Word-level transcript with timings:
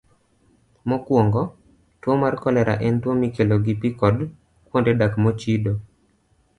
Mokwongo, 0.89 1.41
tuwo 1.99 2.15
mar 2.23 2.33
kolera 2.43 2.73
en 2.87 2.95
tuwo 3.01 3.13
mikelo 3.23 3.55
gi 3.65 3.73
pi 3.81 3.89
kod 4.01 4.17
kuonde 4.67 4.91
dak 4.99 5.13
mochido. 5.23 5.73